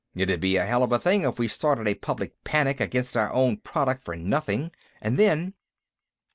[0.15, 3.31] It'd be a hell of a thing if we started a public panic against our
[3.31, 4.71] own product for nothing.
[4.99, 5.53] And then...."